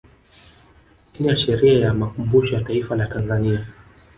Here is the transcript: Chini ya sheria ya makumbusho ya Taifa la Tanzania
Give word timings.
Chini 1.13 1.29
ya 1.29 1.39
sheria 1.39 1.79
ya 1.79 1.93
makumbusho 1.93 2.55
ya 2.55 2.61
Taifa 2.63 2.95
la 2.95 3.07
Tanzania 3.07 3.67